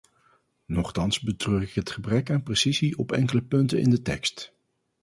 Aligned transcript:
Nochtans 0.65 1.19
betreur 1.23 1.61
ik 1.61 1.73
het 1.73 1.91
gebrek 1.91 2.29
aan 2.29 2.43
precisie 2.43 2.97
op 2.97 3.11
enkele 3.11 3.41
punten 3.41 3.79
in 3.79 3.89
de 3.89 4.01
tekst. 4.01 4.53